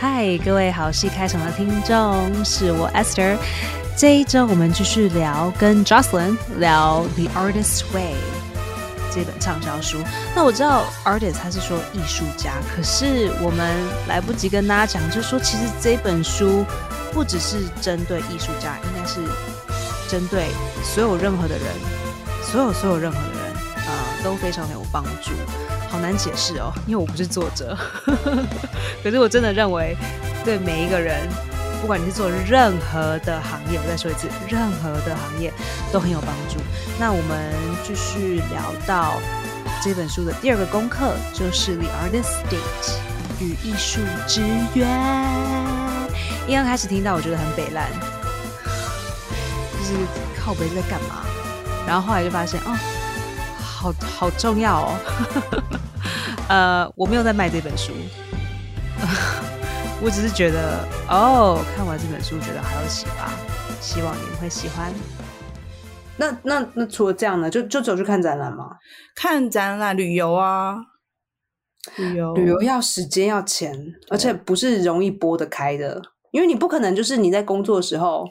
[0.00, 3.36] 嗨，各位好戏开场的听众，是我 Esther。
[3.98, 8.14] 这一周我们继续聊跟 Jocelyn 聊《The Artist's Way》
[9.14, 9.98] 这本畅销书。
[10.34, 13.76] 那我知道 artist 他是说艺术家，可是我们
[14.08, 16.64] 来不及跟大家讲，就是说其实这本书
[17.12, 19.20] 不只是针对艺术家，应该是
[20.08, 20.46] 针对
[20.82, 21.66] 所有任何的人，
[22.42, 23.52] 所有所有任何的人，
[23.86, 25.32] 呃，都非常有帮助。
[25.90, 27.76] 好难解释哦，因为我不是作者，
[29.02, 29.96] 可是我真的认为
[30.44, 31.28] 对每一个人。
[31.80, 35.50] 不管你是做任何的行业，我再说一次，任何的行业
[35.90, 36.60] 都很有帮助。
[36.98, 37.50] 那我们
[37.82, 39.14] 继续聊到
[39.82, 42.90] 这本书的第二个功课，就是《The Artist State》
[43.42, 44.42] 与艺术之
[44.74, 44.86] 约。
[46.46, 47.90] 一刚开始听到，我觉得很北烂，
[49.78, 49.94] 就是
[50.38, 51.24] 靠北在干嘛？
[51.86, 52.76] 然后后来就发现，哦，
[53.80, 54.98] 好好重要哦。
[56.50, 57.92] 呃，我没有在卖这本书。
[60.02, 63.30] 我只是觉得，哦，看完这本书觉得好有启发，
[63.80, 64.92] 希望你们会喜欢。
[66.18, 67.48] 那那那除了这样呢？
[67.48, 68.66] 就就走去看展览吗？
[69.14, 70.76] 看展览、旅游啊，
[71.96, 73.74] 旅游旅游要时间要钱，
[74.10, 78.26] 而且不是容易拨得开的，因为你不可能就是你在工作的时候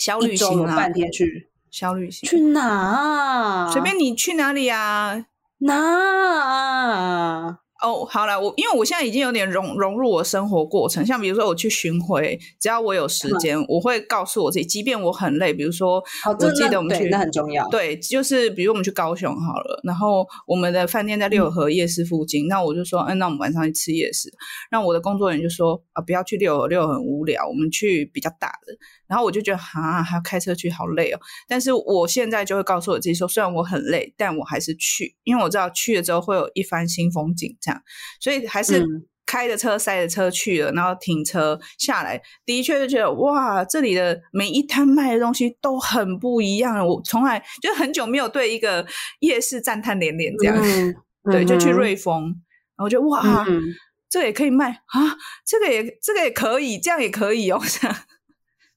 [0.00, 3.70] 小旅行啊，半天去小旅行去哪？
[3.72, 5.26] 随便你去哪里啊？
[5.58, 7.58] 哪？
[7.82, 15.94] 哦，好了，我因为我现在已经有点融融入我生活过程，像比如说我去巡回，只要我有时间，我会告诉我自己，即便我很累，比如说，
[16.26, 24.30] 我记得我们去那很重要，对，就是比如我们去高雄好了，然后我们的饭店在六合夜市附近，那我就说，嗯，那我们晚上去吃夜市，
[24.70, 28.76] 那我的工作人员就说，啊，不要去六合，六合很无聊，我们去比较大的。
[29.10, 31.20] 然后我就觉得啊，还要开车去，好累哦。
[31.48, 37.82] 但是我现在就会告诉我自己说，虽然我很累，但我还是去，因为我知道去了之后会有一番新风景，这样。
[38.20, 38.86] 所以还是
[39.26, 46.86] 开着车、塞着车去了，然后停车下来，的确就觉得哇，这里的每一摊卖的东西都很不一样。
[46.86, 48.86] 我从来就很久没有对一个
[49.18, 50.56] 夜市赞叹连连这样。
[51.30, 52.22] 对，就去瑞丰，
[52.76, 53.44] 然后就哇，
[54.08, 57.60] 这个也可以卖啊，这个也这个也可以，这样也可以哦。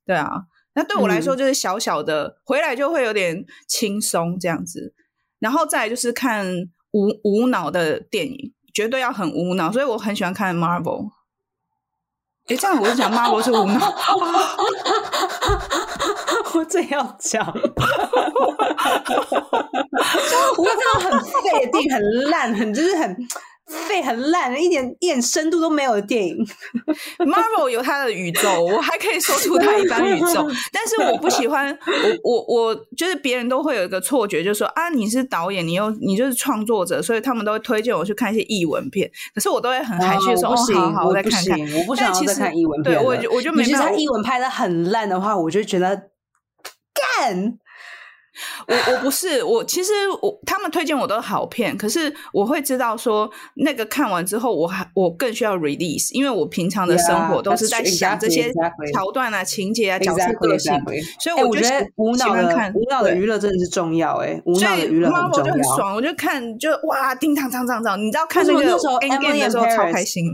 [0.06, 0.44] 对啊，
[0.76, 4.94] 那对我来说就是小小的，回来就会有点轻松这样子，
[5.40, 6.46] 然后再就是看
[6.92, 11.10] 无无脑的电影，绝对要很无脑，所以我很喜欢看 Marvel。
[12.48, 13.80] 哎，这样我就讲 Marvel 是无脑，
[16.56, 17.46] 我这要讲，
[20.58, 23.16] 我看到很废的电影，很烂，很就是很。
[23.66, 26.36] 废很烂，一点一点深度都没有的电影。
[27.20, 31.78] Marvel 有它的宇宙， 我还可以说出它一般宇宙， 但是我不喜欢。
[32.24, 39.10] 我我我就是别人都会有一个错觉，就是说啊，你是导演，你又你就是创作者，所以他们都会推荐我去看一些译文片。
[39.34, 42.94] 可是我都会很含蓄说，不行，我不行，我不想要再看译文片。
[42.96, 43.64] 对我我就没。
[43.64, 45.96] 其实他译文拍的很烂的话，我就觉得
[47.18, 47.58] 干。
[48.68, 58.52] 我我不是我，其实我他们推荐我都好片，可是我会知道说那个看完之后，我还我更需要 release，因为我平常的生活都是在想这些
[58.94, 60.74] 桥段啊、情节啊、角色个性，
[61.20, 65.76] 所以我觉得无脑的看无脑的娱乐真的是重要哎，无脑的娱乐很重要。
[65.76, 70.26] 爽，我就看就哇，叮当当当当，你知道看那个 Endgame 的时候超开心。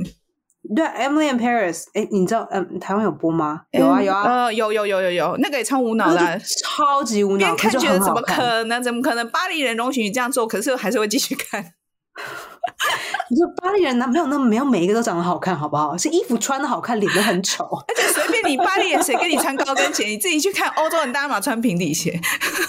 [0.76, 3.62] 对，Emily in Paris，哎，你知道，嗯，台湾有播吗？
[3.72, 8.82] 有啊，有啊，呃，有有有有有，那个也超无脑的，超级无脑，看觉得怎么可能？
[8.84, 9.28] 怎么可能？
[9.30, 11.74] 巴黎人容许你这样做，可是还是会继续看。
[13.30, 15.98] 你说巴黎人哪没有那么没有每一个都长得好看，好不好？
[15.98, 22.20] 是衣服穿的好看，脸都很丑， 而且随便你巴黎人谁跟你穿高跟鞋，你自己去看欧洲人，大家嘛穿平底鞋，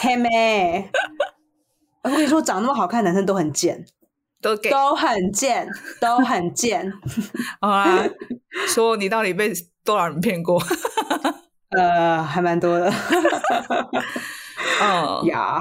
[0.00, 0.90] 嘿妹。
[2.02, 3.84] 我跟你说，长那么好看男生都很贱。
[4.40, 5.68] 都给都很贱，
[6.00, 6.90] 都很贱。
[7.60, 8.04] 好啊，
[8.68, 9.52] 说你到底被
[9.84, 10.62] 多少人骗过？
[11.76, 12.92] 呃，还蛮多的。
[14.82, 15.60] 嗯呀，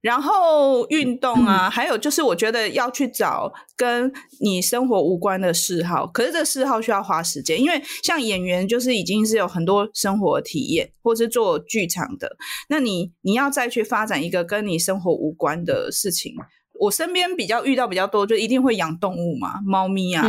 [0.00, 12.36] 然后运动啊， 还有就是我觉得要去找跟你生活无关的嗜好，可是这嗜好需要花时间，因为像演员就是已经是有很多生活体验，或是做剧场的，
[12.68, 16.34] 那你你要再去发展一个跟你生活无关的事情。
[16.82, 20.24] 我身边比较遇到比较多，就一定会养动物嘛，猫咪啊，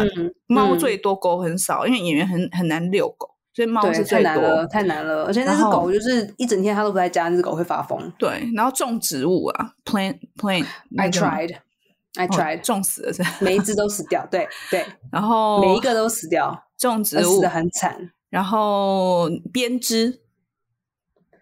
[0.45, 5.23] 猫最多，狗很少，因为演员很很难遛狗，所以猫是最多，太难了。
[5.25, 8.11] 而且那只狗就是一整天它都不在家，那只狗会发疯。
[8.19, 17.38] 对，然后种植物啊，plant plant，I tried，I tried，种死了是，每一只都死掉，对对， 然后每一个都死掉，种植物。
[17.38, 20.21] 死的很惨，然后编织，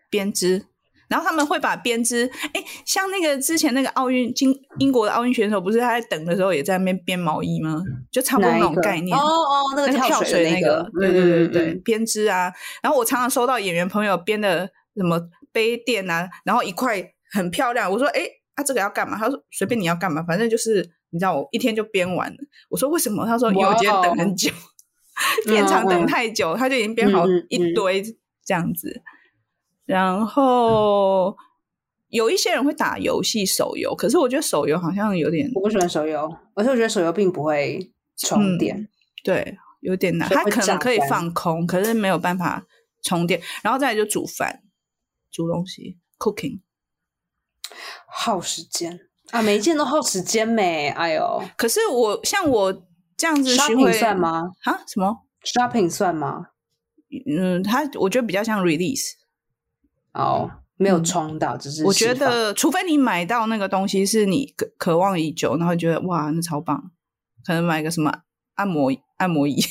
[0.10, 0.68] 编织。
[1.12, 7.84] 然后他们会把编织，哎，像那个之前那个奥运英英国的奥运选手，不是他在等的时候也在那边编毛衣吗？
[8.10, 9.16] 就差不多那种概念。
[9.18, 12.50] 哦哦，那个跳水那个，对对对对，编织啊。
[12.82, 15.20] 然后我常常收到演员朋友编的什么
[15.52, 17.04] 杯垫啊，然后一块
[17.34, 17.92] 很漂亮。
[17.92, 18.22] 我说，哎，
[18.56, 19.18] 啊这个要干嘛？
[19.18, 22.38] 他说随便你要干嘛，反正就是你知道，我一天就编完了。
[22.70, 23.26] 我说为什么？
[23.26, 24.50] 他说因为我今天等很久，
[25.46, 28.02] 片场等太久，他就已经编好一堆
[28.46, 29.02] 这样子。
[29.92, 31.36] 然后
[32.08, 38.88] 有一些人会打游戏手游，可是我觉得手游好像有点我不喜欢手游，而且我觉得手游并不会充电，
[39.22, 40.30] 对，有点难。
[40.30, 42.66] 它可能可以放空，可是没有办法
[43.04, 43.42] 充电。
[43.62, 44.62] 然后再来就煮饭，
[45.30, 46.62] 煮东西，cooking，
[48.08, 48.98] 耗时间
[49.32, 50.88] 啊，每一件都耗时间没？
[50.88, 52.72] 哎呦，可是我像我
[53.18, 54.52] 这样子，shopping 算吗？
[54.64, 56.46] 啊，什么 shopping 算吗？
[57.28, 59.20] 嗯，它我觉得比较像 release。
[60.14, 66.92] 哦，没有冲到，只是我觉得，除非你买到那个东西是你渴渴望已久，然后觉得哇，那超棒，
[67.46, 68.12] 可能买个什么
[68.56, 69.64] 按摩按摩椅，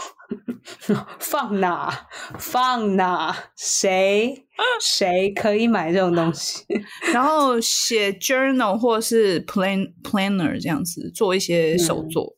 [1.18, 4.46] 放哪放哪，谁
[4.80, 6.64] 谁可以买这种东西？
[7.12, 12.36] 然后写 journal 或是 plan planner 这样子做一些手作，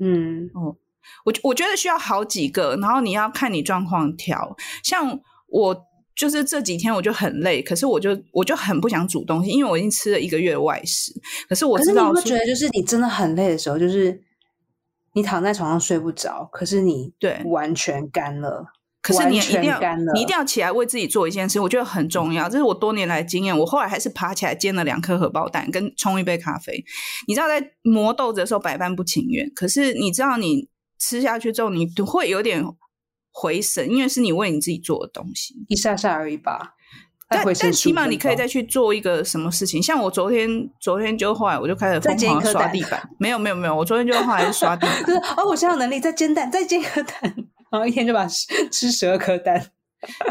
[0.00, 0.76] 嗯，哦，
[1.24, 5.18] 我我觉得需要好几个，然后你要看你状况调，像
[5.48, 5.89] 我。
[6.16, 11.12] 就是这几天我就很累，可是我就我就很不想煮东西，因为我已经吃了一个月的外食。
[11.48, 14.20] 可是我知道，你会觉得就是你真的很累的时候，就是
[15.14, 18.66] 你躺在床上睡不着，可是你对完全干了，
[19.00, 19.80] 可是你一定要
[20.12, 22.48] 你一定要起来为自己做一件事，我觉得很重要。
[22.48, 23.58] 这是我多年来经验。
[23.58, 26.84] 我后来还是爬起来煎了两颗荷包蛋，跟冲一杯咖啡。
[27.26, 30.68] 你知道，在磨豆子的时候百般不情愿，可是你知道，你
[30.98, 32.62] 吃下去之后，你会有点。
[33.30, 36.74] 回神，因为是你为你自己做的东西，一下下而已吧。
[37.32, 45.16] 但但起码你可以再去做一个什么事情，像我昨天昨天就后来我就开始疯狂刷地板，没有没有没有，我昨天就后来刷地板。
[45.38, 47.20] 哦，我现在有能力再煎蛋，再煎一颗蛋，
[47.70, 49.70] 然后一天就把吃十二颗蛋。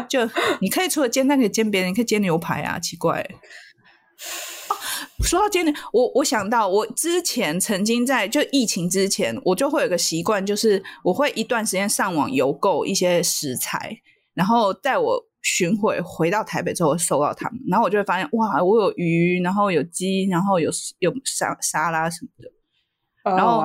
[0.08, 0.20] 就
[0.60, 3.26] 你可以除了煎蛋，可以煎别人，你可以煎牛排啊，奇怪。
[5.22, 13.96] 说到煎蛋，我我想到我之前曾经在就疫情之前，我就会有个习惯，就是我会一段时间上网邮购一些食材，
[14.34, 23.62] 然后在我巡回回到台北之后收到它们，然后我就会发现哇，我有鱼，然后有鸡，然后有有沙沙拉什么的，然后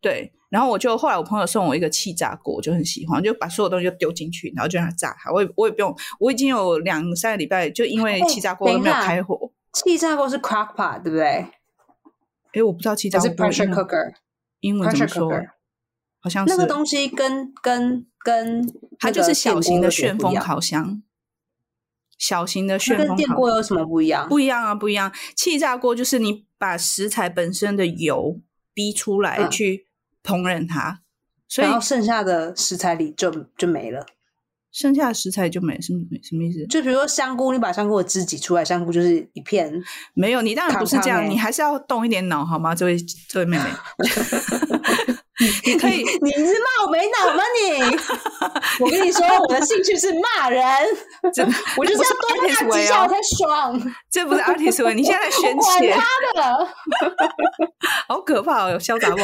[0.00, 9.50] 对，然后我就后来我朋友送我一个气炸锅，我就很喜欢，就把所有东西都丢进去，然后就让它炸开，我也我也不用，我已经有两三个礼拜就因为气炸锅都没有开火。
[9.84, 11.46] 气炸锅是 crock pot 对不对？
[12.52, 14.14] 哎，我不知道气炸锅是 pressure cooker，
[14.60, 15.30] 英文怎么说？
[16.20, 18.66] 好像那个东西跟跟跟
[18.98, 21.02] 它就是小型的旋风烤箱，
[22.18, 24.26] 小型的旋风跟电锅有什么不一样？
[24.28, 25.12] 不一样啊，不一样。
[25.36, 28.40] 气炸锅就是你把食材本身的油
[28.72, 29.86] 逼出来去
[30.24, 31.02] 烹饪它，
[31.46, 34.06] 所以剩下的食材里就就没了。
[34.78, 36.66] 剩下的食材就没什么什么意思？
[36.66, 39.72] 就比如说香菇，你把香菇的汁挤出来，香菇就是一片。
[40.12, 42.74] 没有，你当然不是这样，你还是要动一点脑，好吗？
[42.74, 42.94] 这位
[43.26, 43.64] 这位妹妹，
[45.64, 47.42] 你可以，你是骂我没脑吗？
[47.58, 47.80] 你，
[48.84, 50.62] 我跟你说，我的兴趣是骂人，
[51.78, 53.80] 我就是要多骂几下我才爽。
[54.10, 56.02] 这不是 artist 为你现在宣泄他
[56.34, 56.68] 的，
[58.08, 59.16] 好可怕哦，潇洒不？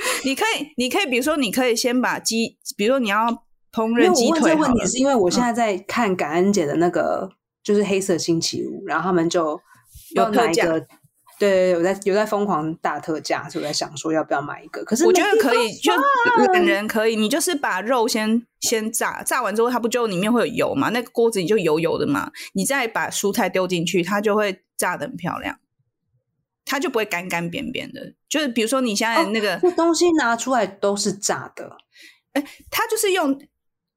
[0.24, 3.26] 你可以，你可以，比如说，你可以先把鸡，比如说你要
[3.72, 4.28] 烹饪鸡腿。
[4.28, 7.30] 我问这个问题是因为我现在在看感恩节的那个，
[7.62, 9.60] 就是黑色星期五，然后他们就
[10.14, 10.64] 有特价。
[10.64, 10.86] 对对
[11.38, 14.84] 对，有在有在疯狂大特价，所以我在想说要不要买一个。
[14.84, 15.90] 可是我觉得可以，就
[16.52, 20.90] 懒人可以，你就是把肉先先炸，炸完之后它不就里面会有油嘛？
[20.90, 25.58] 那个锅子你就油油的嘛，你再把蔬菜丢进去，它就会炸的很漂亮。
[26.70, 31.68] 它就不会干干扁扁的，就是比如说你现在那个东西拿出来都是炸的，
[32.32, 33.36] 哎，它就是用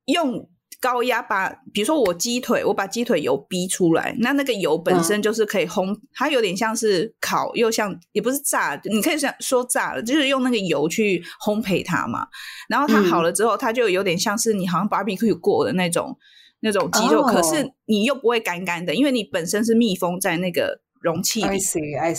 [0.05, 0.49] 用
[0.81, 12.27] 高压把，比如说我鸡腿，我把鸡腿油逼出来，那那个油本身就是可以烘，它有点像是烤，又像也不是炸，你可以说说炸了，就是用那个油去烘焙它嘛。
[12.67, 16.17] 然后它好了之后，它就有点像是你好像 barbecue 过的那种
[16.61, 20.81] 那种鸡肉，可是你又不会干干的，因为你本身是密封在那个。
[21.03, 21.59] 容器里，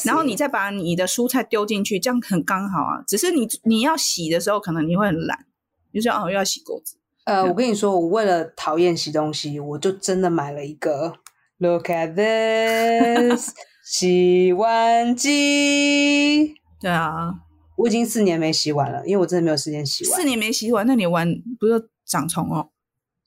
[0.04, 3.02] 然后你再把你的蔬菜丢进去，这样很刚好啊。
[3.08, 5.46] 只是你你要洗的时候，可能你会很懒，
[5.92, 6.98] 就说哦又要洗锅子。
[7.24, 11.14] 呃，我跟你说，我为了讨厌洗东西，我就真的买了一个。
[11.56, 13.54] Look at this，
[13.86, 16.54] 洗碗机。
[16.80, 17.32] 对啊，
[17.76, 20.20] 我已经四年没洗碗了，因为我真的没有时间洗碗。
[20.20, 21.26] 四年没洗碗，那你碗
[21.58, 22.68] 不是长虫哦？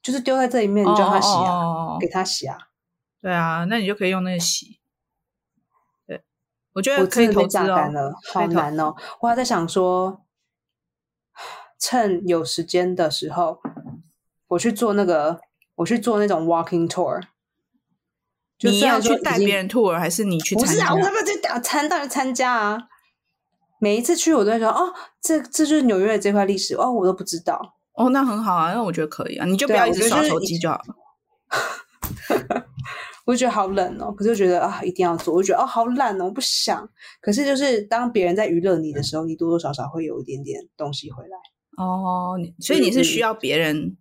[0.03, 2.55] 就是丢在这里面，你叫他洗啊，哦给他洗啊。
[3.19, 4.79] 对啊，那你就可以用那个洗。
[6.81, 8.95] 对，我觉我得可以投资了，好难哦！
[9.21, 10.21] 我还在想说，
[11.79, 13.59] 趁有时间的时候，
[14.47, 15.41] 我去做那个，
[15.75, 17.21] 我去做那种 walking tour。
[18.57, 20.71] 就你要去带别人 tour，还是你去参加？
[20.71, 22.77] 不是啊，我他妈在打参当然参加啊！
[23.79, 27.75] 每一次去，我都会说哦，这这就是纽约的这块历史哦，我都不知道。
[27.93, 30.83] 哦，那很好啊，那我觉得可以啊，你就不要一直刷我觉得就是一手机就好了。
[33.27, 35.33] 我就觉得好冷哦，可是我觉得啊，一定要做。
[35.35, 36.89] 我就觉得哦，好懒哦，我不想。
[37.21, 41.37] 可是就是当别人在娱乐你的时候，你多多少少会有一点点东西回来。
[41.77, 43.97] 哦，所以你是需要别人。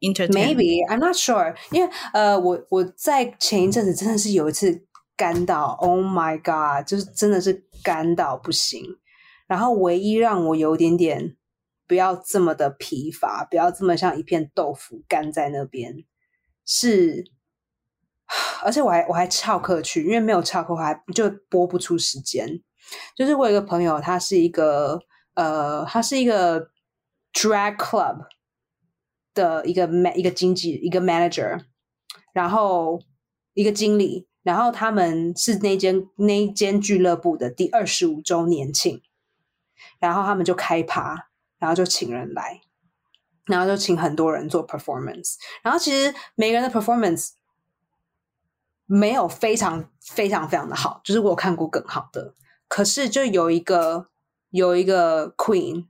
[0.00, 8.84] Maybe I'm not sure，因为呃，我我在前一阵子真的是有一次干到，Oh my God，就是真的是干到不行。
[9.48, 11.36] 然后唯一让我有一点点
[11.88, 16.04] 不要这么的疲乏，不要这么像一片豆腐干在那边，
[16.64, 17.24] 是，
[18.62, 22.60] 而且我还我还翘课去，因为没有翘课，我还就播不出时间。
[23.14, 25.00] 就是我有一个朋友，他是一个
[25.34, 26.70] 呃，他是一个
[27.32, 28.26] drag club
[29.34, 31.60] 的一个 ma 一个经纪一个 manager，
[32.32, 33.00] 然后
[33.54, 39.02] 一个经理，然后他们是那间那间俱乐部的第二十五周年庆，
[39.98, 42.62] 然后他们就开趴，然后就请人来，
[43.46, 47.32] 然后就请很多人做 performance，然后其实每个人的 performance
[48.90, 52.34] 没有非常非常非常的好，就是我有看过更好的，
[52.66, 54.08] 可是就有一个
[54.50, 55.88] 有一个 queen，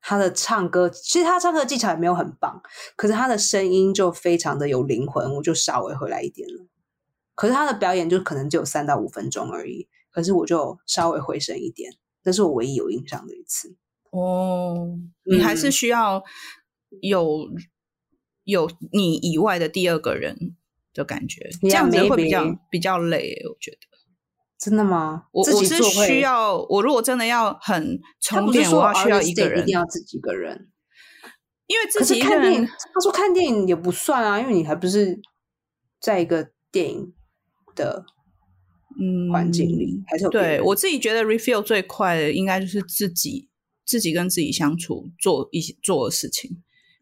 [0.00, 2.60] 她的唱歌其实她唱歌技巧也没有很棒，
[2.96, 6.66] 可是她的声音就非常的有灵魂，我就稍微回来一点了。
[7.36, 11.92] 可是她的表演就可能只有三到五分钟而已，可是我就稍微回神一点，
[12.24, 13.76] 这是我唯一有印象的一次。
[14.10, 16.24] 哦，你还是嗯需要
[17.00, 17.48] 有
[18.42, 20.56] 有你以外的第二个人
[20.94, 23.78] 的感觉，这样子会比较比较累，我觉得。
[24.58, 25.24] 真的吗？
[25.32, 30.68] 我我是需，要，我如果真的要很充电，我要需要一个人一定，要自己一个人。
[31.66, 35.18] 因为自可己一个是看电影人，，他说看电影也不算啊，因为你还不是
[35.98, 37.14] 在一个电影
[37.74, 38.04] 的
[39.00, 43.48] 嗯环境里，还是有对我自己觉得 refill 最快的应该就是自己
[43.86, 46.50] 自己跟自己相处做一些做的事情，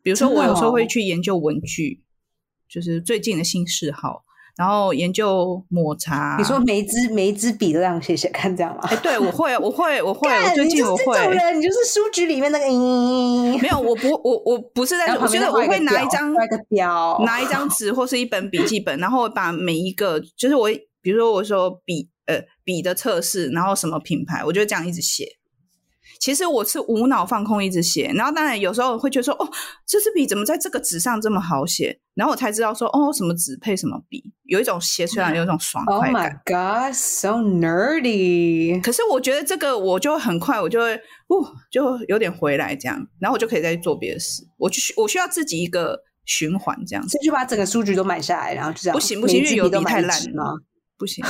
[0.03, 2.05] 比如说我有时候会哦去研究文具，
[2.69, 4.23] 就是最近的新嗜好，
[4.57, 6.37] 然后研究抹茶。
[6.39, 8.83] 你说每一支每一支笔都让写写看，这样吗？
[8.85, 11.19] 哎，对我会，我会，我会，我最近我会。
[11.29, 16.33] 人，你就是书局里面那个嗯，没有，我不，我我不是在我觉得我会拿一张
[17.25, 20.69] 拿一张纸或是一本笔记本，然后我把每一个，就是我，
[21.01, 25.25] 比如说我说笔，呃，笔的测试，然后什么品牌，我就这样一直写。
[26.21, 29.49] 其实我是无脑放空一直写，然后当然有时候会觉得说，哦，
[29.87, 32.01] 这支笔怎么在这个纸上这么好写？
[32.15, 36.33] 然后我才知道说，哦，什么纸配什么笔，有一种写出来有一种爽 Oh 快 my。
[36.45, 38.83] god, so nerdy！
[38.83, 40.95] 可是我觉得这个我就很快，我就会，
[41.29, 44.43] 哦，就有点回来这样，然后我就可以再去做别的事。
[44.57, 47.11] 我就需我需要自己一个循环这样子。
[47.11, 48.95] 所以就把整个书局都买下来，然后就这样。
[48.95, 50.45] 不行不行，因为有笔笔太烂一支吗？
[50.99, 51.25] 不行，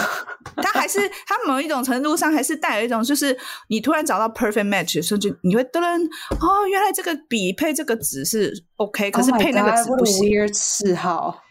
[0.56, 3.36] 它还是它某一种程度上还是带有一种，就是
[3.68, 6.04] 你突然找到 perfect match，甚至你会噔噔
[6.40, 10.28] 哦，原来这个笔配这个纸是 OK，可是 Oh 配那个纸不行。
[10.54, 11.42] 嗜好。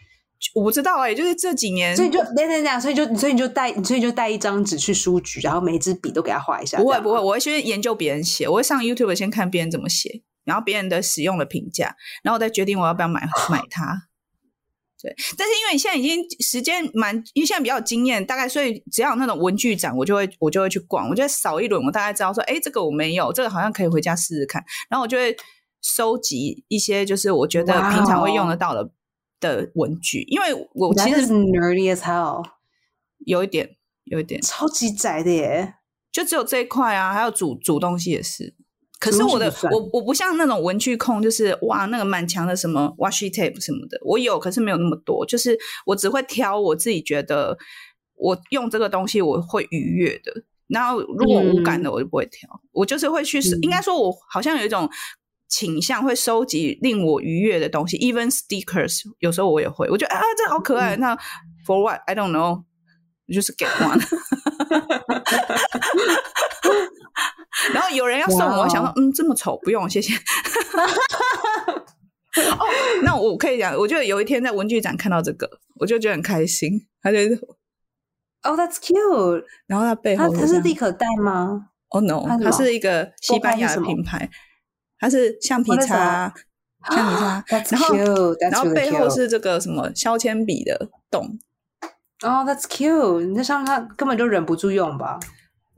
[0.54, 6.78] 我不知道哎、就是这几年所以就等等等，所以就所以你就带，所以就带一张纸去书局，然后每一支笔都给他画一下。
[6.78, 14.07] 不会不会，，我会先研究别人写，我会上 YouTube 先看别人怎么写，然后别人的使用的评价，然后我再决定我要不要买买它。
[15.00, 25.36] 对，但是因为你现在已经时间蛮，因为现在比较有经验，大概所以只要有那种文具展，我就会我就会去逛，我就会扫一轮，我大概知道说，哎，这个我没有，这个好像可以回家试试看，然后我就会
[25.82, 28.90] 收集一些就是我觉得平常会用哦得到的
[29.38, 32.44] 的文具，因为我其实 nerdy as hell，
[33.24, 35.74] 有一点有一点，超级窄的耶。
[36.10, 38.56] 就只有这一块啊，还有煮煮东西也是。
[38.98, 45.24] 可是我的我我不像那种文具控，就是哇那个满墙的什么 washi tape 什么的，我有，可是没有那么多。
[45.24, 47.56] 就是我只会挑我自己觉得
[48.16, 50.32] 我用这个东西我会愉悦的。
[50.66, 52.48] 然后如果无感的，我就不会挑。
[52.72, 54.90] 我就是会去，嗯应该说，我好像有一种
[55.48, 59.88] 倾向会收集令我愉悦的东西，even stickers，有时候我也会。
[59.88, 60.96] 我觉得啊，这好可爱。
[60.96, 61.16] 嗯那
[61.64, 62.64] for what I don't know，
[63.32, 64.02] 就是 get one。
[67.72, 70.14] 然后有人要送我，想说，嗯，这么丑，不用，谢谢。
[72.36, 72.64] 哦，
[73.02, 75.48] 那我可以讲，我就有一天在文具展看到这个，
[75.80, 76.86] 我就觉得很开心。
[77.02, 77.18] 他就
[78.42, 79.44] ，Oh, that's cute。
[79.66, 81.68] 然后他背后这样是立可带吗？
[81.90, 84.28] 哦 no，它是一个西班牙的品牌，
[84.98, 86.32] 它是橡皮擦，
[86.90, 88.36] 橡皮擦，That's 然后 cute.
[88.38, 91.38] That's 然后背后是这个什么削铅笔的洞。
[92.22, 93.24] 哦、t h a t s cute.
[93.24, 95.18] 你在上面他根本就忍不住用吧？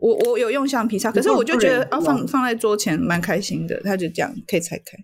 [0.00, 4.96] 我我有用橡皮擦，可是我就觉得啊，放放在桌前蛮开心的，他就这样可以拆开。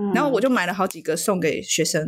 [0.00, 2.02] 嗯然后我就买了好几个送给学生。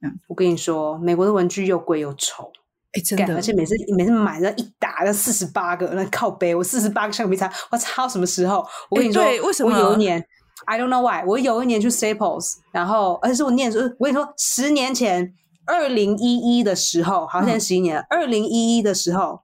[0.00, 2.50] 嗯我跟你说，美国的文具又贵又丑，
[2.92, 8.64] 哎，真的而，且每次每次买那一打要四十八个，那靠背我四十八个橡皮擦，我操，什么时候？
[8.90, 10.24] 我跟你说，对为什么我有一年
[10.66, 15.32] ，I don't know why，我有一年去 Staples，然后而且是我念书，我跟你说，十年前，
[15.66, 19.40] 二零一一的时候，好像现在十一年，二零一一的时候，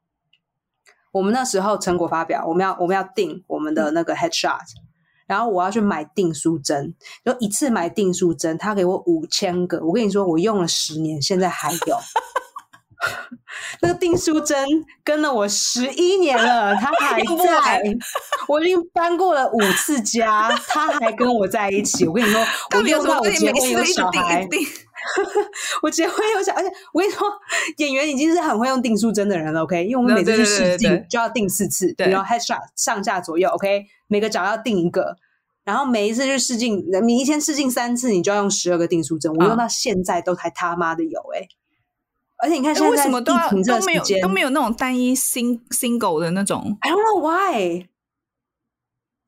[1.14, 4.58] 我们那时候成果发表，我们要我们要定我们的那个 headshot。
[5.26, 6.92] 然后我要去买订书针，
[7.24, 9.80] 就一次买订书针，他给我五千个。
[9.82, 11.98] 我跟你说，我用了十年，现在还有。
[13.80, 14.66] 那个订书针
[15.02, 17.82] 跟了我十一年了，它还 在。
[18.48, 22.06] 我已经搬过了五次家，它还跟我在一起。
[22.06, 22.44] 我跟你说，
[22.76, 24.46] 我用到我结婚有小孩？
[25.82, 27.26] 我结婚又想，而且我跟你说，
[27.78, 29.62] 演员已经是很会用定数针的人了。
[29.62, 35.16] OK，因为我们每次去试镜就要定四次，对然后 headshot 上下左右，OK，每个角要定一个。
[35.64, 39.32] 然后每一次去试镜，你一天试镜三次，你就要用十二个定数针。
[39.32, 41.48] 我用嗯到现在都还他妈的有哎、
[42.36, 47.86] 而且你看哎现在在为什么都要都没有都没有那种单一 sing single 的那种？I don't know why，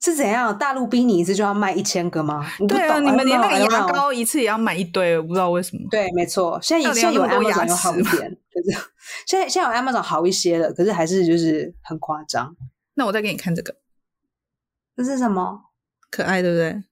[0.00, 0.56] 是怎样？
[0.56, 2.46] 大陆逼你一次就要卖一千个吗？
[2.68, 5.82] 对啊，懂你们连那个牙膏一次也要买一堆，我不知道为什么。
[5.90, 8.78] 对，没错，现在现在有 Amazon 牙有好一点，可是
[9.26, 12.54] 现在现在有 Amazon 好一些了，可是还是就是很夸张。
[12.94, 13.74] 那我再给你看这个，
[14.96, 15.62] 这是什么？
[16.10, 16.82] 可爱对不对？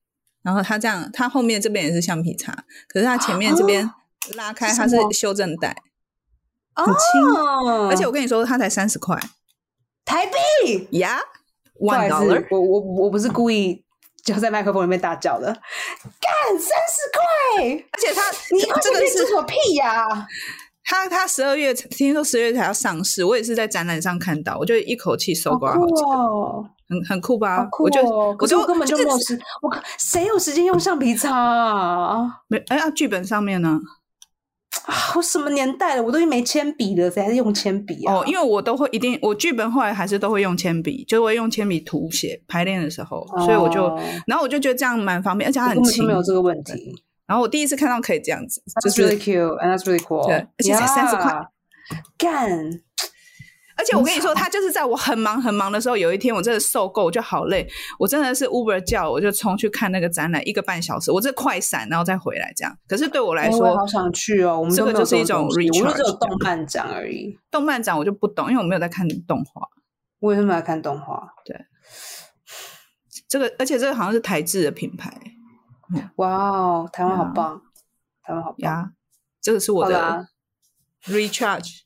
[0.43, 2.53] 然后它这样，它后面这边也是橡皮擦，
[2.89, 3.91] 可是它前面这边
[4.35, 5.75] 拉开，它是修正带，
[6.75, 7.35] 很轻
[7.89, 9.19] 而且我跟你说，它才三十块
[10.05, 11.19] 台币呀
[11.81, 12.47] ，one dollar。
[12.51, 13.85] 我我我不是故意
[14.25, 20.07] 就在麦克风里面大叫的，干三十块， 而且他你一块钱这个是什么屁呀、
[20.85, 26.65] 他他十二月听说十二月才要上市，我也是在展览上看到，我就一口气搜刮好几个，哦！
[26.87, 27.57] 很很酷吧？
[27.65, 28.03] 好酷我就
[28.39, 32.27] 我就根本就没有时，我靠谁有时间用橡皮擦啊？
[32.49, 33.81] 没哎呀，剧本上面呢？
[34.85, 36.03] 啊，我什么年代了？
[36.03, 38.15] 我都已经没铅笔了，谁还是用铅笔啊？
[38.15, 46.13] 哦，因为我都会一定，我剧本后来还是都会用铅笔，就会用铅笔涂写排练的时候，所以我就哦，然后我就觉得这样蛮方便，而且它很轻没。
[46.13, 46.95] 有这个问题。
[47.27, 50.27] 然后我第一次看到可以这样子，就 That's really 是 cute and that's really cool。
[50.27, 51.35] 对而且才三十块
[52.19, 52.71] 干，
[53.77, 62.77] 而且我跟你说，他就是在我很忙很忙的时候，有一天我真的受够，我就好累，我真的是 Uber 叫我就冲去看那个展览，一个半小时，我这快闪，然后再回来这样。
[62.87, 64.61] 可是对我来说我好想去哦。
[64.61, 67.39] 我们这个就是一种这东西我们只有动漫展而已。
[67.51, 69.69] 动漫展我就不懂，因为我没有在看动画。
[70.21, 71.35] 我为什么要看动画？
[71.45, 71.57] 对
[73.29, 75.13] 这个，而且这个好像是台制的品牌
[76.17, 77.63] 哇哦，台湾好呀棒，
[78.23, 78.59] 台湾好棒。
[78.59, 78.93] 呀，
[79.43, 80.29] 这个是我的
[81.07, 81.81] recharge。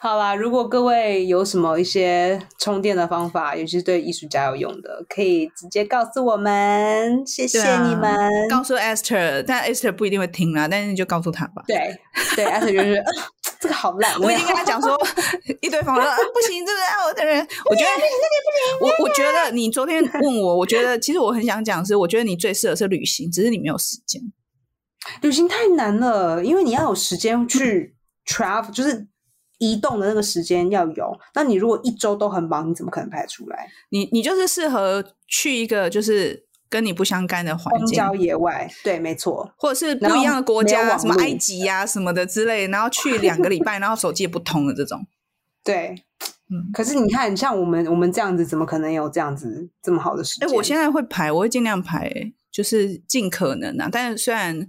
[0.00, 8.14] 好啦，如果各位有什么一些充电的方法，尤其是对艺术家有用的，可以直接告诉我们，谢谢你们。
[8.48, 11.62] 告诉 Esther，但 Esther 不一定会听啦，但是你就告诉他吧。
[11.66, 11.98] 对
[12.34, 13.12] 对，，Esther 就是、 呃
[13.58, 14.96] 这个好烂，我已经跟他讲说，
[15.62, 17.90] 一堆方法说、啊、不行，这个爱我的人，我觉得
[18.80, 24.20] 我我觉得你昨天 问我，我觉得其实我很想讲是，我觉得你最适合是旅行，只是你没有时间。
[25.22, 29.08] 旅行太难了，因为你要有时间去 travel，就是
[29.58, 31.18] 移动的那个时间要有。
[31.34, 33.68] 那你如果一周都很忙，你怎么可能排出来？
[33.90, 39.50] 你你就是适合去一个就是跟你不相干的环境，荒郊野外，对，没错。
[39.56, 45.06] 或者是不一样的国家，什么埃及呀、什么的之类，然后去两个礼拜，然后手机也不通的这种。
[45.64, 45.94] 对，
[46.50, 50.56] 嗯可是你看，像我们我们这样子，怎么可能有这样子这么好的时哎、间？
[50.56, 53.88] 我现在会排，我会尽量排、欸就是尽可能啊。
[53.92, 54.66] 但是虽然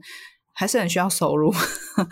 [0.59, 1.53] 还是很需要收入，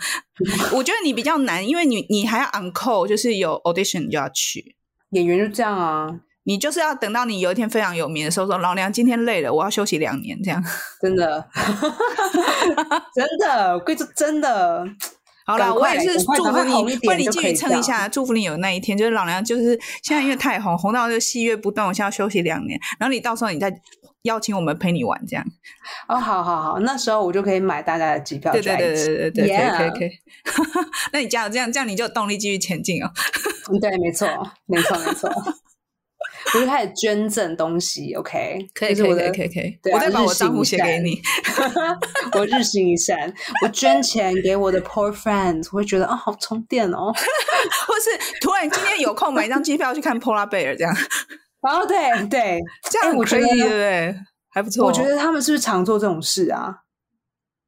[0.72, 4.76] 我觉得你比较难，因为你你还要 on call，就是有 audition 你就要去。
[5.10, 6.06] 演员就这样啊，
[6.44, 10.62] 你就是要等到你有一天非常有名的时候，说老娘今天累了，我要休息两年，这样。
[11.02, 11.48] 真的，
[13.12, 14.86] 真的，我跟你说，真的，
[15.44, 18.96] 好啦，赶快我也是祝福你，为你继续撑一下，祝福你有那一天。
[18.96, 23.72] 就是老娘就是现在因为太红，红到就戏约不断，我现在要休息两年，然后你到时候你再
[24.26, 25.44] 邀请我们陪你玩，这样。
[26.06, 30.10] 哦，好好好，那时候我就可以买大家的机票，对对对对对对，可以可以可以。
[31.12, 33.10] 那你加油，这样这样你就有动力继续前进哦。
[33.72, 34.28] 嗯对，没错，
[34.66, 35.30] 没错，没错。
[36.54, 41.20] 我就开始捐赠东西，OK，可以可以可以可以我再把我账户写给你。
[42.38, 47.12] 我日行一善，我捐钱给我的 poor friends，我会觉得啊、好充电哦。
[47.12, 50.94] 或是突然今天有空买一张机票去看 Polar Bear，这样
[51.66, 51.96] 然后对
[52.28, 54.16] 对，这样哎我觉得很可以，对不对？
[54.50, 54.86] 还不错。
[54.86, 56.82] 我觉得他们是不是常做这种事啊？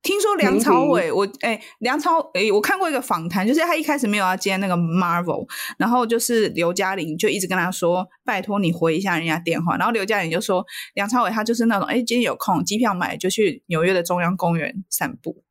[0.00, 5.44] 听说梁朝伟，我哎，梁朝哎，我看过一个访谈，就是他一开始没有要接那个 Marvel，
[5.76, 15.42] 然后就是刘嘉玲就一直跟他说，拜托你回一下人家电话，然后刘嘉玲就说，梁朝伟他就是那种，哎，今天有空，机票买就去纽约的中央公园散步。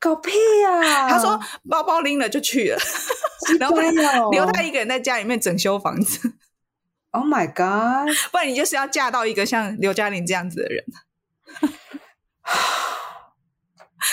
[0.00, 0.30] 干，搞屁
[0.62, 2.78] 呀、他说包包拎了就去了，
[3.60, 3.76] 然后
[4.30, 6.32] 留他一个人在家里面整修房子
[7.10, 8.08] ，，Oh my god！
[8.32, 10.84] 不然你就是要嫁到一个像刘嘉玲这样子的人。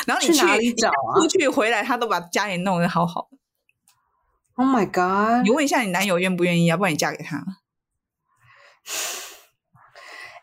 [0.05, 3.37] 然后你去哪里找啊出去回来，他都把家里弄得好好的。
[4.55, 5.43] Oh my god！
[5.43, 6.75] 你问一下你男友愿不愿意啊？
[6.75, 7.41] 不然你嫁给他。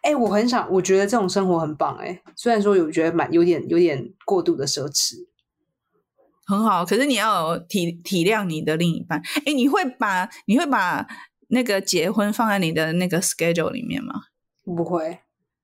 [0.02, 5.26] 哎、我很想，我觉得这种生活很棒哎、虽然说有觉得蛮有点有点过度的奢侈，
[6.46, 9.22] 很好，可是你要有体体谅你的另一半。
[9.46, 11.06] 哎，你会把你会把
[11.48, 14.14] 那个结婚放在你的那个 schedule 里面吗？
[14.64, 15.20] 不会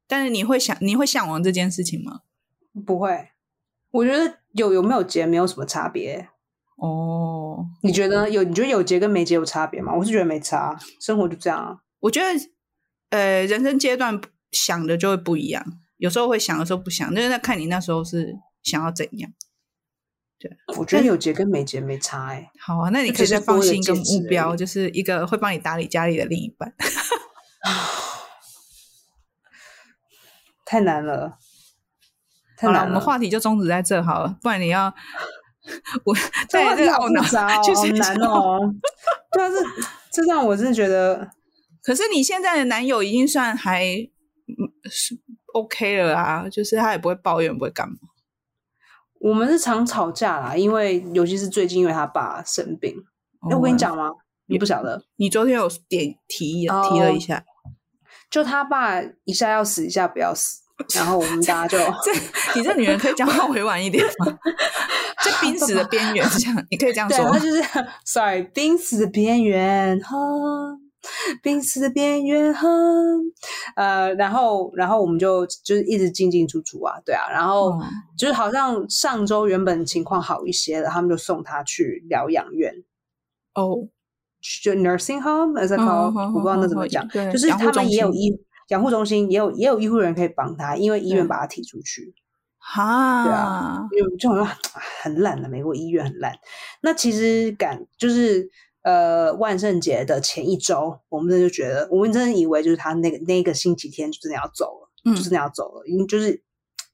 [0.07, 2.21] 但是你会想你会向往这件事情吗？
[2.87, 3.29] 不会，
[3.91, 6.29] 我觉得有有没有结没有什么差别。
[6.77, 8.43] 哦，你觉得有？
[8.43, 9.95] 你觉得有结跟没结有差别吗？
[9.95, 11.79] 我是觉得没差，生活就这样啊。
[12.01, 12.27] 我觉得
[13.11, 14.19] 呃，人生阶段
[14.51, 15.63] 想的就会不一样，
[15.99, 19.31] 有时候会想，有时候不想，就是在看你那时候是想要怎样。
[20.79, 26.73] 我觉得有结跟没结没差哎、好啊，那你可以再放心一个目标，就是一个会帮你打理家里的另一半。
[30.65, 31.37] 太难了，
[32.57, 34.95] 太难我们话题就终止在这好了，不然你要
[36.05, 36.15] 我
[36.49, 37.85] 这带话题好着这个懊恼复杂哦，好。
[37.97, 38.75] 难哦。
[39.33, 39.57] 对啊，这
[40.23, 41.29] 这让我真的觉得
[41.83, 44.57] 可是你现在的男友已经算还嗯
[44.91, 45.19] 是
[45.53, 47.97] OK 了啊，就是他也不会抱怨，不会干嘛。
[49.21, 52.95] 我们是常吵架啦，因为尤其是最近因为他爸生病。
[53.49, 54.11] 哎、我跟你哦，讲吗？
[54.47, 57.43] 你不晓得，你昨天有点提哦提了一下，
[58.29, 60.61] 就他爸一下要死，一下不要死，
[60.97, 62.13] 然后我们大家就这
[62.57, 64.27] 你这女人可以讲话委婉一点吗？
[65.23, 67.45] 在濒死的边缘，这样你可以这样对，说对他？
[67.45, 67.63] 就是
[68.05, 70.17] sorry，濒死的边缘，哈，
[71.43, 72.69] 濒死的边缘，哈，
[73.77, 77.81] 呃，然后然后我们就就是一直进进出出啊，对啊，然后哦
[78.19, 82.73] 就是好像上周原本情况好一些了，他们就送他去疗养院，
[83.55, 83.89] 哦，
[84.63, 88.33] 就 nursing home as a call，、我不知道那怎么嗯讲，对就是他们也有医
[88.69, 92.15] 养护中心，也有也有医护人员可以帮他，因为医院把他踢出去。
[92.63, 94.47] 哈，对啊因为就好像
[95.03, 96.33] 很烂的，美国医院很烂。
[96.83, 98.51] 那其实感就是
[98.83, 106.43] 呃万圣节的前一周，我们真的就觉得，我们真的以为就是他那个那个星期天就真的要走了，嗯就真的要走了，因为就是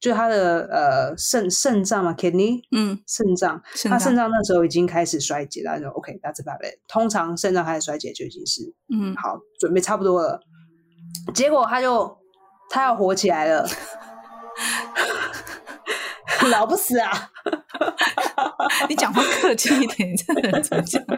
[0.01, 6.79] 就是他的呃肾肾脏嘛，kidney 嗯，肾脏，他肾脏那时候已经开始衰竭了，就 OK，that's about it。
[6.89, 10.41] 通常肾脏开始衰竭就已经是嗯，好准备差不多了，
[11.35, 12.19] 结果他就
[12.71, 13.69] 他要火起来了。
[16.51, 17.11] 老不死啊！
[18.89, 21.03] 你讲话客气一点，你这个人怎么讲？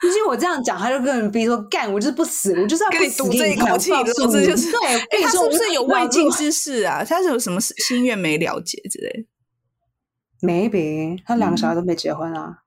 [0.00, 4.72] 毕竟我这样讲，他就跟人逼说干，我就是不死，我就是要跟你死赌这一口气，告老诉你子就是。
[4.72, 7.04] 对，哎、他是不是有未尽之事啊？
[7.04, 12.58] 他是有什么心愿没了结之类的？？maybe 他两个小孩都没结婚啊。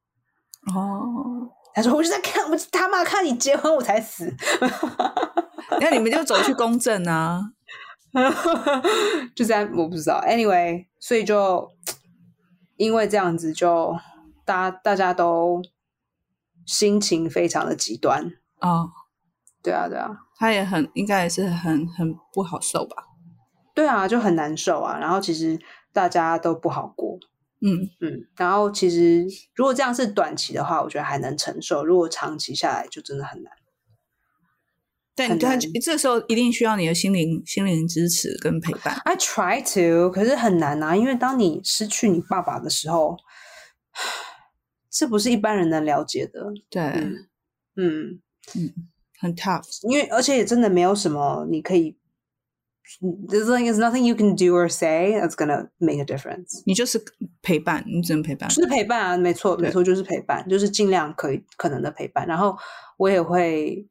[0.74, 4.34] 哦，他说我就在看，我他妈看你结婚我才死。
[5.82, 7.41] 那你们就走去公证啊。
[9.36, 10.21] 就在，我不知道。
[10.26, 11.69] Anyway，所以就
[12.77, 13.97] 因为这样子就，
[14.45, 15.61] 大家大家都
[16.65, 18.31] 心情非常的极端。
[18.59, 18.89] 哦，
[19.61, 23.03] 对啊，对啊，他也很应该也是很很不好受吧？
[23.73, 24.97] 对啊，就很难受啊。
[24.97, 25.59] 然后其实
[25.93, 27.17] 大家都不好过。
[27.61, 33.51] 嗯，嗯，然后其实如果这样是短期的话，我觉得还能承受；如果长期下来，就真的很难。
[35.17, 38.93] 很但他难这时候一定需要你的心灵心灵支持跟陪伴。
[39.06, 43.17] I try to，可是很难啊，因为当你失去你爸爸的时候，
[44.91, 46.41] 这不是一般人能了解的。
[46.69, 46.82] 对，
[47.75, 48.21] 嗯
[48.56, 48.73] 嗯，
[49.19, 49.63] 很 tough。
[49.84, 51.97] 因为而且也真的没有什么你可以
[53.28, 56.62] ，there's like there's nothing you can do or say that's gonna make a difference。
[56.65, 57.01] 你就是
[57.41, 58.49] 陪伴，你只能陪伴。
[58.49, 62.28] 就是陪伴啊，没错，对没错，就是陪伴，就是尽量可以可能的陪伴。
[62.28, 62.56] 然后
[62.97, 63.88] 我也会，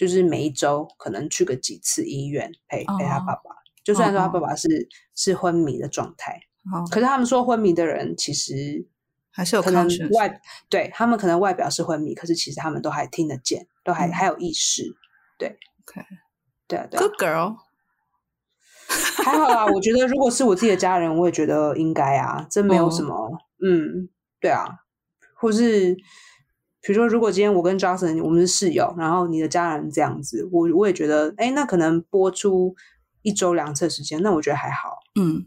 [0.00, 3.54] 就是每一周可能去个几次医院陪陪他哦爸爸。
[3.84, 6.40] 就虽然说他哦爸爸是是昏迷的状态，
[6.72, 8.86] 好，可是他们说昏迷的人其实
[9.30, 9.86] 还是有可能。
[10.12, 14.84] 外对他们可能外表是昏迷，可是其实他们都还听得见，都还、嗯还有意识。
[15.36, 16.02] 对 OK
[16.66, 17.56] 对啊，对啊 Good girl。
[19.22, 19.66] 还好啦。
[19.66, 24.08] 我觉得如果是我自己的家人，我也觉得应该啊，真没有哦什么，嗯，
[24.40, 24.66] 对啊，
[25.34, 25.94] 或是
[26.82, 32.74] 比如说，如果今天我跟 Johnson 我们是室友，然后你的家人这样子，我我也觉得，哎，那可能播出
[33.22, 34.98] 一周两次的时间，那我觉得还好。
[35.20, 35.46] 嗯，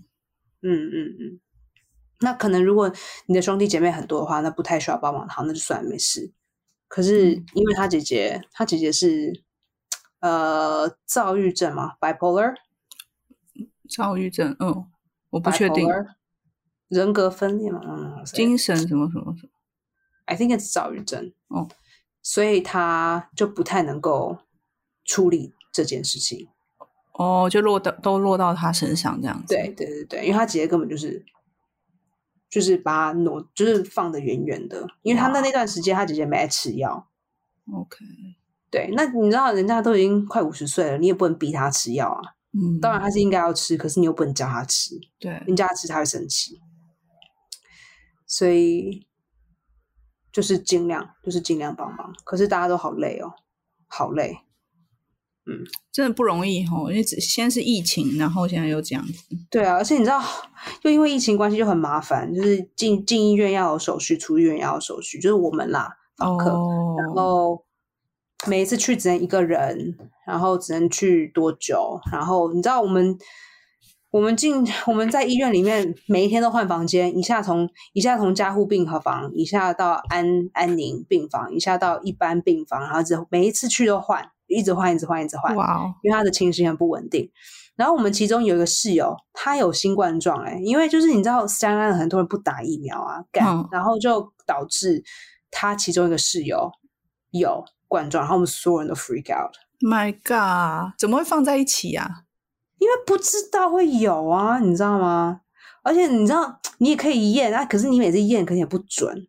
[0.61, 1.39] 嗯嗯嗯。
[2.19, 2.93] 那可能如果
[3.25, 6.31] 你的兄弟姐妹很多的话，那不太需要帮忙，好，那就算，没事。
[6.87, 9.43] 可是嗯因为他姐姐，他姐姐是
[10.19, 12.53] 呃躁郁症嘛，bipolar，
[13.89, 14.85] 躁郁症，嗯，
[15.31, 16.05] 我不确定，bipolar，
[16.89, 19.52] 人格分裂嘛，嗯，精神什么什么什么，
[20.25, 21.33] I think it's 躁郁症。
[21.47, 21.67] 哦，
[22.21, 24.37] 所以他就不太能够
[25.05, 26.47] 处理这件事情。
[27.13, 29.53] 哦，就落到都落到他身上这样子。
[29.53, 31.23] 对对对对，因为他姐姐根本就是
[32.49, 37.07] 就是把他挪，就是放的远远的，因为他那那段时间他姐姐没在吃药。
[37.71, 37.97] ，OK，
[38.71, 42.21] 对，那你知道人家都已经快五十岁了，你也不能逼他吃药啊。
[42.51, 46.59] 嗯，当然他是应该要吃，可是你又不能叫他吃，对，你叫他吃他会生气。
[48.27, 49.05] 所以
[50.33, 52.13] 就是尽量，就是尽量帮忙。
[52.25, 53.31] 可是大家都好累哦，
[53.87, 54.39] 好累。
[55.45, 55.59] 嗯
[55.91, 59.13] 真的不容易哦，因为只先是疫情，然后现在又这样子。
[59.49, 60.23] 对啊，而且你知道，
[60.83, 67.65] 又因为疫情关系就很麻烦，就是进进医院要有手续，出医院要有手续，就是我们啦，访客，哦，然后
[68.47, 73.17] 每一次去只能一个人，然后只能去多久，然后你知道我们
[74.13, 80.23] 我们进我们在医院里面每一天都换房间，一下从一下从加护病房，一下到安
[80.53, 85.55] 安宁病房，一下到一般病房，然后每一次去都换，一直换，一直换，一直换。
[85.55, 87.27] 哇哦，因为他的情绪很不稳定。
[87.75, 95.03] 然后我们其中有一个室友，他有新冠状哎、因为就是你知道，三安很多人不打疫苗啊，干，嗯然后就导致
[95.49, 96.71] 他其中一个室友
[97.31, 102.25] 有冠状，然后我们所有人都 freak out，My God，怎么会放在一起啊？
[102.83, 105.39] 因为不知道会有啊，你知道吗？
[105.83, 109.27] 而且你知道， 你也可以验啊，可是你每次验可能也不准，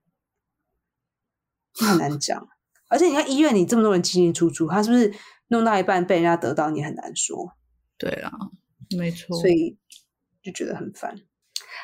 [1.74, 2.48] 很难讲。
[2.90, 5.14] 而且你看医院里这么多人进进出出，他是不是
[5.48, 7.52] 弄到一半被人家得到，你很难说。
[7.96, 8.32] 对啊，
[8.98, 9.76] 没错，所以
[10.42, 11.14] 就觉得很烦。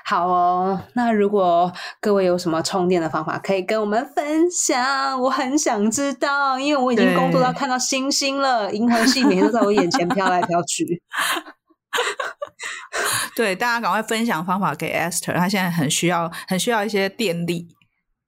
[0.04, 11.02] 好哦，那如果各位有什么充电的方法，可以跟我们分享，我很想知道，因为我已经工作到看到星星了，银河系每天都在我眼前飘来飘去。
[13.34, 17.68] 对大家赶快分享方法给 Esther，她现在很需要很需要一些电力。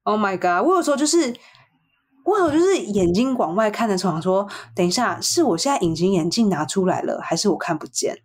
[0.05, 0.67] Oh my god！
[0.67, 1.35] 我有时候就是，
[2.25, 8.19] 我有时候就是眼睛往外看的时候，想说，等一下，是我现在隐形眼镜拿出来了，还是我看不见？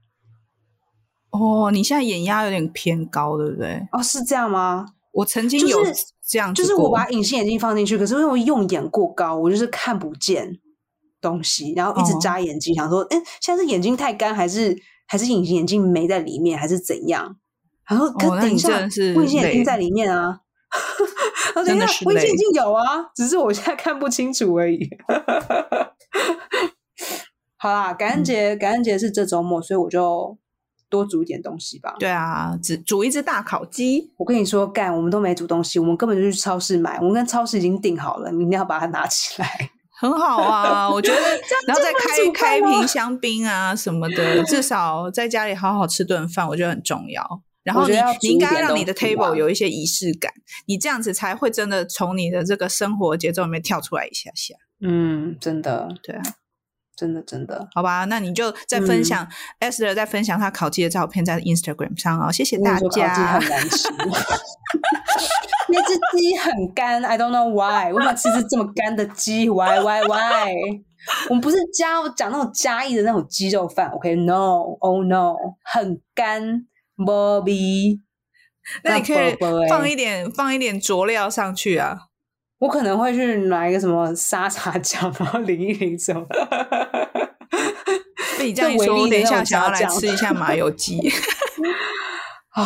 [1.29, 3.87] 哦，你现在眼压有点偏高，对不对？
[3.91, 4.87] 哦，是这样吗？
[5.13, 5.83] 我曾经有
[6.27, 10.59] 这样子就是我把隐形眼镜放进去，可是因为我用眼过高，我就是看不见
[11.21, 14.75] 东西，然后一直哦眨眼睛，想说，哎、现在是眼睛太干，还是
[15.07, 17.37] 还是隐形眼镜没在里面，还是怎样？
[17.89, 18.89] 然后，可等一下，隐
[19.27, 20.41] 形眼镜在里面啊。
[21.55, 22.83] 我等真一下，的是累我隐形眼镜有啊，
[23.15, 24.87] 只是我现在看不清楚而已。
[27.55, 30.37] 好啦，感恩节，感恩节是这周末，所以我就
[30.89, 31.95] 多煮一点东西吧。
[31.97, 34.13] 对啊，只煮一只大烤鸡。
[34.17, 39.71] 我跟你说，干，我们都没煮东西，我们根本就去超市买，我们跟超市已经订好了，明天要把它拿起来。
[39.99, 41.21] 很好啊，我觉得，
[41.67, 47.41] 然后再开开瓶香槟啊什么的， 至少在家里好好吃顿饭，我觉得很重要。
[47.63, 50.31] 然后你你应该让你的 table 啊有一些仪式感，
[50.67, 54.55] 你这样子才会真的从你的这个生活节奏里面跳出来一下下。
[54.79, 56.21] 嗯，真的，对啊，
[56.97, 57.67] 真的，真的。
[57.75, 59.27] 好吧，那你就再嗯分享、
[59.59, 63.47] Esther 再分享他烤鸡的照片在 Instagram 上哦，谢谢大家很。
[63.49, 63.87] 难吃，
[65.69, 70.51] 那只鸡很干，I don't know why，为什么吃只这么干的鸡？Why why why？
[71.29, 76.65] 我们不是加讲那种嘉义的那种鸡肉饭，OK？No，Oh、no，很干
[76.97, 78.01] ，Bobby。
[78.83, 79.37] 那你可以
[79.69, 82.06] 放一点放一点佐料上去啊。
[82.59, 86.25] 我可能会去买一个什么沙茶酱， 然后淋一淋什么。
[88.39, 90.99] 被你这样一说，我等一一的那种下想要来吃一下麻油鸡。
[92.57, 92.65] 啊、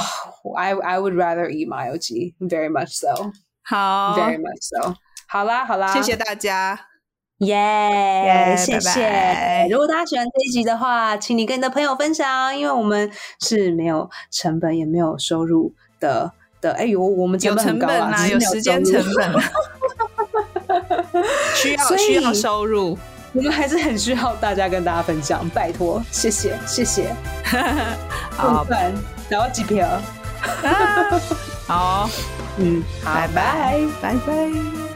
[0.58, 3.32] i I would rather eat 麻油鸡，very much so，very
[3.64, 4.96] 好，much so。
[5.28, 6.88] 好啦，好啦，谢谢大家。
[7.40, 16.72] 耶耶谢谢拜拜如果大家喜欢这一集的话，请你跟你的朋友分享，因为我们是没有成本也没有收入的的。
[16.74, 19.52] 哎呦，我们有本很高啊，成本啊，有有时间成本啊，
[21.56, 22.98] 需要需要收入。
[23.34, 27.16] 我们还是很需要大家跟大家分享，拜托，谢谢，谢谢。
[28.36, 28.66] 好
[29.30, 31.22] 然后几票，啊
[31.66, 32.10] 好，
[32.60, 33.80] 嗯，好，拜拜。
[34.02, 34.91] 拜拜。